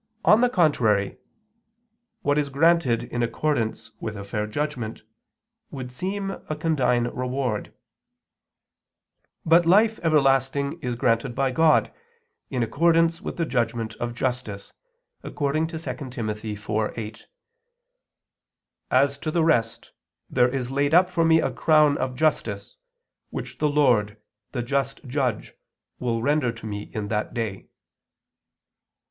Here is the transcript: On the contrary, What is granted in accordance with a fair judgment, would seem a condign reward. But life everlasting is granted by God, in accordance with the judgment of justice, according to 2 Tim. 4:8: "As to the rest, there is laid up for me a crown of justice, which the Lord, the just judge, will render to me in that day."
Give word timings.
On 0.25 0.41
the 0.41 0.49
contrary, 0.49 1.19
What 2.23 2.39
is 2.39 2.49
granted 2.49 3.03
in 3.03 3.21
accordance 3.21 3.91
with 3.99 4.17
a 4.17 4.23
fair 4.23 4.47
judgment, 4.47 5.03
would 5.69 5.91
seem 5.91 6.31
a 6.49 6.55
condign 6.55 7.07
reward. 7.09 7.71
But 9.45 9.67
life 9.67 9.99
everlasting 10.01 10.79
is 10.79 10.95
granted 10.95 11.35
by 11.35 11.51
God, 11.51 11.93
in 12.49 12.63
accordance 12.63 13.21
with 13.21 13.37
the 13.37 13.45
judgment 13.45 13.93
of 13.97 14.15
justice, 14.15 14.73
according 15.21 15.67
to 15.67 15.77
2 15.77 15.93
Tim. 16.09 16.27
4:8: 16.29 17.25
"As 18.89 19.19
to 19.19 19.29
the 19.29 19.43
rest, 19.43 19.91
there 20.27 20.49
is 20.49 20.71
laid 20.71 20.95
up 20.95 21.11
for 21.11 21.23
me 21.23 21.39
a 21.39 21.51
crown 21.53 21.95
of 21.99 22.15
justice, 22.15 22.75
which 23.29 23.59
the 23.59 23.69
Lord, 23.69 24.17
the 24.51 24.63
just 24.63 25.05
judge, 25.05 25.53
will 25.99 26.23
render 26.23 26.51
to 26.51 26.65
me 26.65 26.89
in 26.91 27.09
that 27.09 27.35
day." 27.35 27.67